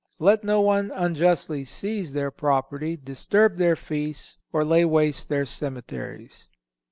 Let 0.17 0.43
no 0.43 0.61
one 0.61 0.89
unjustly 0.95 1.63
seize 1.63 2.13
their 2.13 2.31
property, 2.31 2.97
disturb 2.97 3.57
their 3.57 3.75
feasts, 3.75 4.37
or 4.51 4.65
lay 4.65 4.83
waste 4.83 5.29
their 5.29 5.45
cemeteries." 5.45 6.47